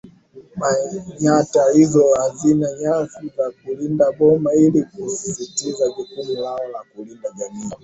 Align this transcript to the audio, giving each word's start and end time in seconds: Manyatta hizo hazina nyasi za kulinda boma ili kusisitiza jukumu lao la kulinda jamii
Manyatta 0.59 1.63
hizo 1.73 2.13
hazina 2.15 2.67
nyasi 2.81 3.27
za 3.37 3.51
kulinda 3.63 4.11
boma 4.11 4.53
ili 4.53 4.83
kusisitiza 4.83 5.87
jukumu 5.97 6.33
lao 6.41 6.67
la 6.73 6.83
kulinda 6.95 7.29
jamii 7.37 7.71